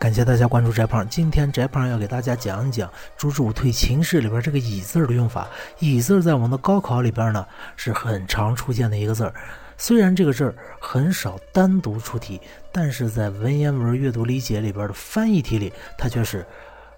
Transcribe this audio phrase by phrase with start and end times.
[0.00, 1.06] 感谢大家关注翟胖。
[1.06, 2.88] 今天翟胖要给大家讲一讲
[3.18, 5.46] 《朱之武退秦氏》里边这个“乙”字的用法。
[5.78, 7.46] “乙”字在我们的高考里边呢
[7.76, 9.34] 是很常出现的一个字儿。
[9.76, 12.40] 虽然这个字儿很少单独出题，
[12.72, 16.46] 但是在文言文阅读理解里边的翻译题里，它却是，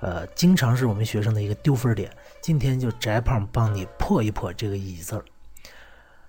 [0.00, 2.10] 呃，经常是我们学生的一个丢分点。
[2.42, 5.24] 今天就翟胖帮你破一破这个“乙”字儿。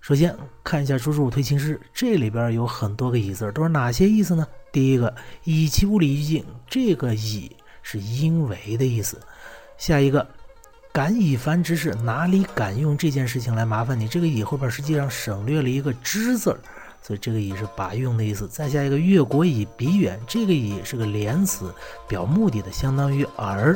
[0.00, 4.44] 首先看一下《朱之武退秦诗》，这里边有很多个“乙”字，都是哪些意思呢？
[4.76, 9.18] 第一个“以其物理于境”，这个“以”是因为的意思。
[9.78, 10.28] 下一个
[10.92, 14.06] “敢以凡之事”，哪里敢用这件事情来麻烦你？
[14.06, 16.54] 这个“以”后边实际上省略了一个“之”字
[17.02, 18.46] 所以这个“以”是把用的意思。
[18.48, 21.74] 再下一个“越国以彼远”，这个“以”是个连词，
[22.06, 23.74] 表目的的，相当于“而”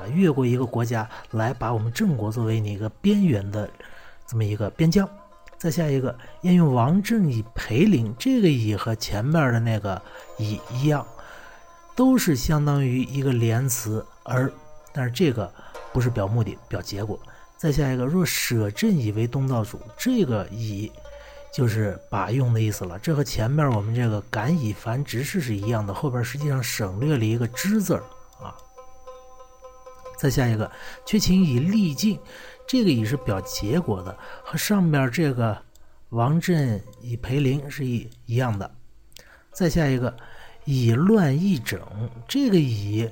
[0.00, 3.68] 啊，越过一个国家来把我们郑国作为你一个边缘的
[4.26, 5.06] 这么一个边疆。
[5.62, 10.02] 再下一个，要用王正以裴陵，这个以和前面的那个
[10.36, 11.06] 以一样，
[11.94, 14.52] 都是相当于一个连词而，
[14.92, 15.48] 但是这个
[15.92, 17.16] 不是表目的，表结果。
[17.56, 20.90] 再下一个，若舍朕以为东道主，这个以
[21.54, 28.02] 就是把用的意思了，这和前面我们这个敢以凡执事是一样的，后边实际上省略了一个之字儿
[28.44, 28.52] 啊。
[30.18, 30.68] 再下一个，
[31.06, 32.18] 却请以力尽。
[32.66, 35.56] 这个以是表结果的，和上边这个
[36.10, 38.70] 王振以裴林是一一样的。
[39.52, 40.14] 再下一个
[40.64, 41.80] 以乱易整，
[42.26, 43.08] 这个以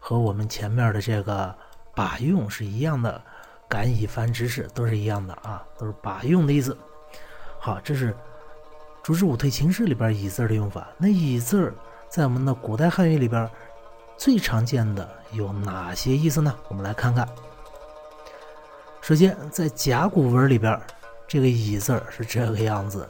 [0.00, 1.54] 和我们前面的这个
[1.94, 3.22] 把用是一样的，
[3.68, 6.76] 敢以凡之事都是一样的啊，都是把用的意思。
[7.60, 8.12] 好，这是
[9.02, 10.88] 《朱之武退秦氏》里边以字的用法。
[10.98, 11.72] 那以字
[12.08, 13.48] 在我们的古代汉语里边
[14.18, 16.54] 最常见的有哪些意思呢？
[16.68, 17.28] 我们来看看。
[19.06, 20.80] 首先，在甲骨文里边，
[21.28, 23.06] 这个“乙”字是这个样子，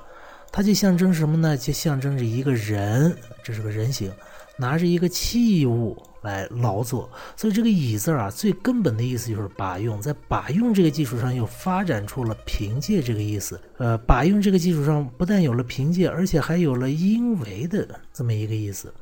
[0.50, 1.56] 它就象征什么呢？
[1.56, 4.12] 就象征着一个人，这是个人形，
[4.56, 7.08] 拿着一个器物来劳作。
[7.36, 13.60] 所以这个“乙”字啊，最根本的意思就是把用，在把用这个基础上又发展出了凭借这个意思。
[13.78, 18.92] 呃，把用这个基础上不但有了凭借，而且还有了因为的这么一个意思，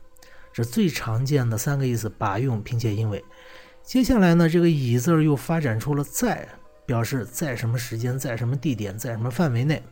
[0.52, 3.24] 这最常见的三个意思：把用、凭借、因为。
[3.82, 6.46] 接下来呢，这个“乙”字又发展出了在。
[6.84, 9.82] 表示在什么时间，在什么地点，在什么范围内。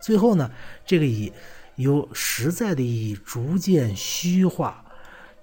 [0.00, 0.50] 最后呢，
[0.84, 1.32] 这个以
[1.76, 4.84] 由实在的意义逐渐虚化，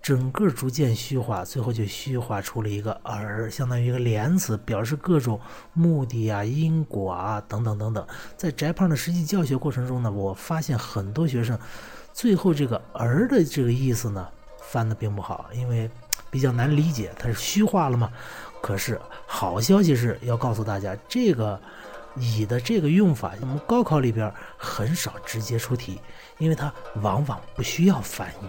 [0.01, 5.39] 整个逐渐虚化，最后就虚化出了一个而，相当于一个连词，表示各种
[5.73, 8.05] 目的啊、因果啊等等等等。
[8.37, 11.57] 在翟胖的实际教学过程中呢，我发现很多学生
[12.13, 14.27] 最后这个而的这个意思呢
[14.61, 15.89] 翻的并不好，因为
[16.33, 18.09] 比较难理解，它是虚化了吗。
[18.59, 21.61] 可是好消息是要告诉大家，这个
[22.17, 26.01] “以”的这个用法，我们高考里边很少直接出题，
[26.39, 28.45] 因为它往往不需要翻译，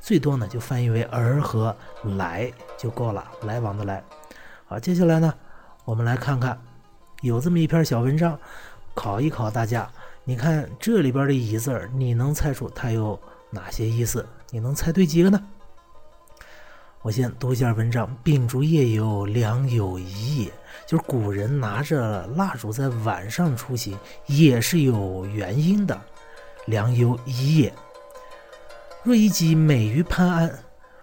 [0.00, 1.74] 最多呢就翻译为“而”和
[2.16, 4.04] “来”就够了，来往的来。
[4.66, 5.34] 好，接下来呢，
[5.84, 6.56] 我们来看看，
[7.22, 8.38] 有这么一篇小文章，
[8.94, 9.90] 考一考大家。
[10.22, 13.18] 你看这里边的“以”字，你能猜出它有
[13.50, 14.24] 哪些意思？
[14.50, 15.42] 你能猜对几个呢？
[17.08, 20.52] 我先读一下文章：“秉烛夜游，良有疑也。”
[20.86, 25.98] 就是古人拿着蜡烛在晚上出行，也是有原因的。
[26.66, 27.72] 良有疑也。
[29.02, 30.58] 若以己美于潘安，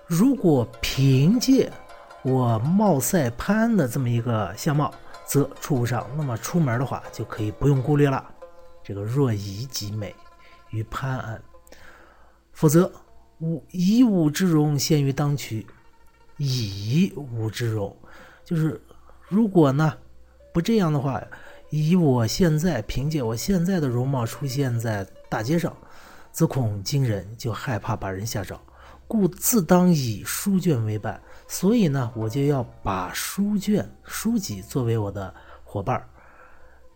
[0.05, 1.73] 如果凭借
[2.21, 4.93] 我貌赛潘安的这么一个相貌，
[5.25, 6.05] 则出不上。
[6.15, 8.23] 那么出门的话，就可以不用顾虑了。
[8.83, 10.15] 这个若以己美
[10.69, 11.41] 于潘安，
[12.53, 12.91] 否则
[13.39, 15.65] 吾以吾之容陷于当渠。
[16.37, 17.95] 以吾之容，
[18.43, 18.81] 就是
[19.27, 19.97] 如果呢
[20.53, 21.21] 不这样的话，
[21.69, 25.75] 以我现在凭借我现在的容貌出现在大街上，
[26.31, 28.59] 则恐惊人，就害怕把人吓着，
[29.07, 31.21] 故自当以书卷为伴。
[31.47, 35.33] 所以呢，我就要把书卷、书籍作为我的
[35.63, 36.07] 伙伴儿。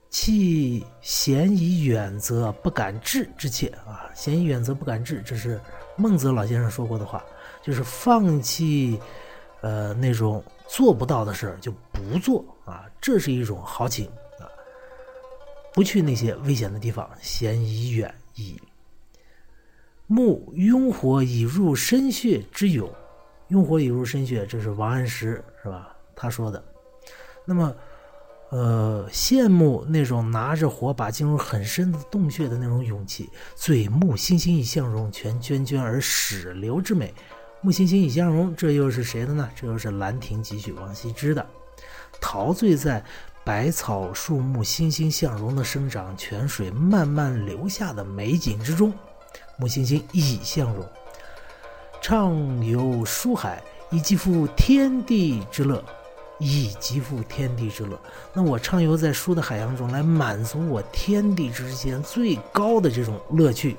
[0.10, 5.60] 弃嫌以远则不敢至之切啊，嫌以远则不敢至，这是
[5.96, 7.24] 孟子老先生说过的话，
[7.62, 9.00] 就是放弃。
[9.62, 14.08] 呃，那种做不到的事儿就不做啊，这是一种豪情
[14.40, 14.48] 啊。
[15.74, 18.62] 不去那些危险的地方，嫌以远矣。
[20.08, 22.92] 目拥火以入深穴之勇，
[23.50, 25.96] 拥火以入深穴，这是王安石是吧？
[26.16, 26.64] 他说的。
[27.46, 27.76] 那么，
[28.50, 37.14] 呃，羡慕那种拿着火把进入很深的洞穴的那种勇气，嘴目欣欣以向荣，全涓涓而始流之美。
[37.62, 39.50] 木星星以相容，这又是谁的呢？
[39.54, 41.46] 这又是《兰亭集序》王羲之的。
[42.22, 43.04] 陶醉在
[43.44, 48.94] 百草树木欣欣向荣的生长，泉水慢慢流下的美景之中，
[49.58, 50.86] 木星星以相容。
[52.02, 53.62] 畅游书海，
[53.92, 55.84] 以极富天地之乐。
[56.42, 58.00] 以极富天地之乐。
[58.34, 63.76] 那我畅游在书的海洋中，来满足我天地之间最高的这种乐趣。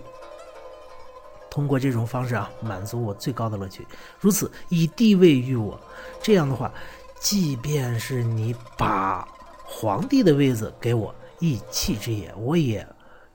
[1.51, 3.87] 通过这种方式啊，满足我最高的乐趣。
[4.21, 5.79] 如此以地位于我，
[6.23, 6.73] 这样的话，
[7.21, 9.27] 即便是你把
[9.65, 12.87] 皇帝的位子给我，亦弃之也，我也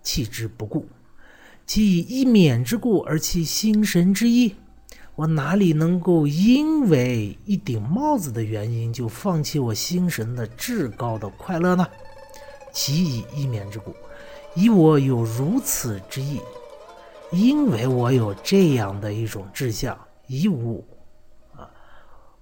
[0.02, 0.88] 弃之不顾。
[1.66, 4.56] 其以一免之故而弃心神之意。
[5.16, 11.88] 我哪里能够因为一顶帽子的原因就放弃我心神的至高的快乐呢？
[12.74, 13.96] 其以一免之故，
[14.56, 16.42] 以我有如此之意，
[17.32, 20.86] 因为我有这样的一种志向，以吾
[21.56, 21.70] 啊，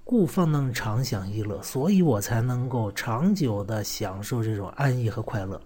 [0.03, 5.59] 故方能长享逸乐，所以我才能够长久的享受这种安逸和快乐。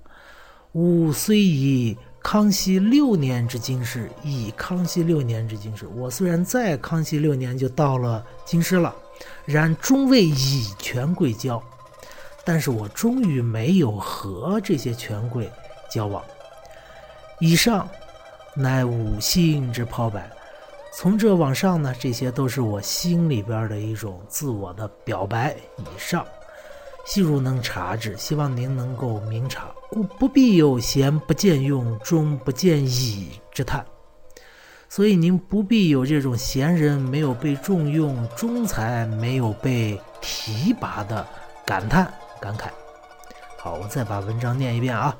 [0.73, 1.97] 吾虽以。
[2.19, 5.87] 康熙六年之京师，以康熙六年之京师。
[5.95, 8.93] 我虽然在康熙六年就到了京师了，
[9.45, 11.63] 然终未以权贵交，
[12.43, 15.49] 但是我终于没有和这些权贵
[15.89, 16.21] 交往。
[17.39, 17.87] 以上
[18.57, 20.29] 乃五心之抛白，
[20.91, 25.55] 从这往上呢，这些都是我心里边的一种自我的表白。
[25.77, 26.25] 以上。
[27.05, 33.85] 细如能察之，希望您能够明察，故不必有闲不见用，终不见已之叹。
[34.89, 41.25] 所以您不必有这种闲人没有被重用，中才没有被提拔的
[41.65, 42.11] 感叹
[42.41, 42.65] 感慨。
[43.57, 45.15] 好，我再把文章念一遍啊。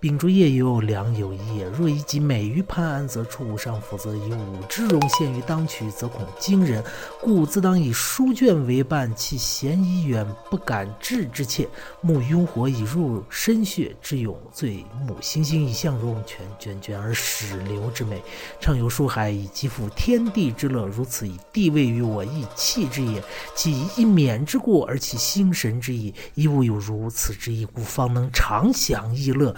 [0.00, 1.64] 秉烛夜游，良有一也。
[1.70, 6.84] 若以己美于潘安，则出吾上，否则以吾之容陷于当取，则恐惊人。
[7.20, 11.68] 故自当以书卷为伴，其嫌疑远，不敢至之切。
[12.00, 18.22] 目晕火以入深穴之勇，醉目星星以向荣，泉涓涓而始流之美。
[18.60, 20.86] 畅游书海，以极富天地之乐。
[20.86, 23.20] 如此以地位于我，亦弃之也。
[23.56, 29.52] 其以一免之过，而其心神之意，亦吾有如此之意，故方能长享逸乐。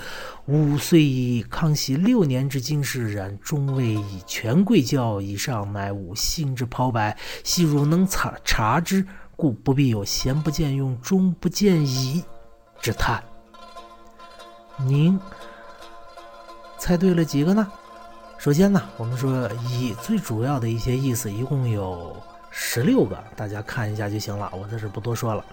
[0.47, 5.21] 吾虽以康熙六年之经世，然终未以权贵教。
[5.21, 7.17] 以上乃吾心之抛白。
[7.44, 9.06] 昔汝能察察之，
[9.37, 12.25] 故不必有闲不见用，终不见已
[12.81, 13.23] 之叹。
[14.79, 15.19] 您
[16.79, 17.71] 猜对了几个呢？
[18.38, 22.17] 首先呢，我们说以最主要的一些意思，一共有
[22.50, 24.50] 十六个，大家看一下就行了。
[24.55, 25.44] 我在这不多说了。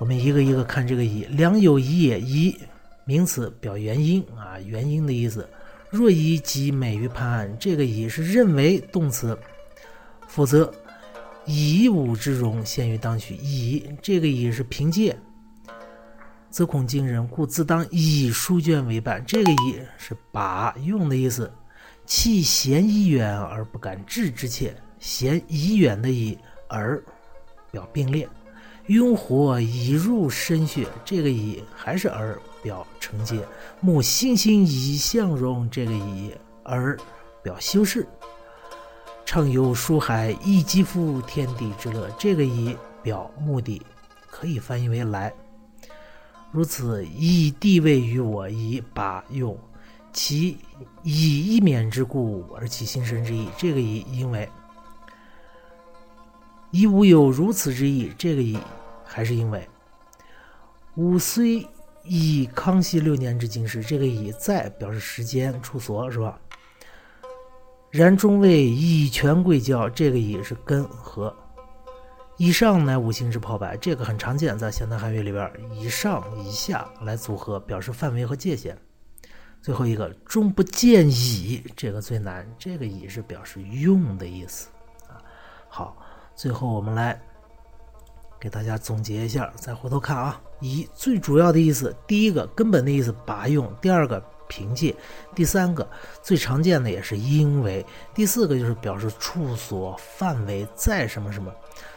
[0.00, 2.18] 我们一个一个看这个“以”，良有以也。
[2.18, 2.58] 以
[3.04, 5.46] 名词表原因啊，原因的意思。
[5.90, 9.38] 若以己美于潘安，这个“以”是认为动词，
[10.26, 10.72] 否则
[11.44, 13.34] 以吾之容陷于当取。
[13.42, 15.14] 以这个“以”是凭借，
[16.48, 19.22] 则恐惊人，故自当以书卷为伴。
[19.26, 21.52] 这个“以”是把用的意思。
[22.06, 26.38] 弃嫌疑远而不敢至之切，嫌疑远的“以”
[26.70, 27.04] 而
[27.70, 28.26] 表并列。
[28.86, 33.38] 晕火已入深穴，这个以还是而表承接；
[33.80, 36.98] 木星星以向荣，这个以而
[37.42, 38.06] 表修饰。
[39.24, 43.80] 畅游书海亦极富天地之乐，这个以表目的，
[44.28, 45.32] 可以翻译为来。
[46.50, 49.56] 如此以地位于我，以把用
[50.12, 50.58] 其
[51.04, 54.48] 以一免之故而其心神之意，这个以因为
[56.72, 58.58] 以吾有如此之意，这个以。
[59.12, 59.68] 还是因为，
[60.94, 61.66] 吾虽
[62.04, 66.38] 以康熙六年之京师，这个以在表示时间处所是吧？
[67.90, 71.34] 然终未以权贵教，这个以是根和。
[72.36, 78.78] 以上乃五行之炮白，这个很常见，在现代汉语里边，以上以下来组合表示范围和界限。
[79.60, 84.68] 最后一个终不见以，这个最难，这个以是表示用的意思
[85.08, 85.20] 啊。
[85.68, 85.96] 好，
[86.36, 87.20] 最后我们来。
[88.40, 90.40] 给大家总结一下，再回头看啊。
[90.60, 94.94] 以最主要的意思，第一个根本的意思拔用；第二个凭借；
[95.34, 95.86] 第三个
[96.22, 101.52] 最常见的也是因为；第四个就是表示处所、范围在什么什么；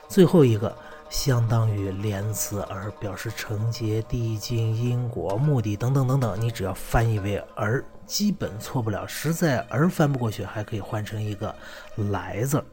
[0.07, 0.75] 最后一个
[1.09, 6.39] 相当于连词而表示承接、递进、因果、目的等等等等。
[6.39, 9.07] 你只要翻译为而，基本错不了。
[9.07, 11.53] 实在而翻不过去，还可以换成一个
[12.11, 12.63] 来字。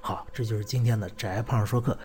[0.00, 1.96] 好，这就是今天的翟胖说课。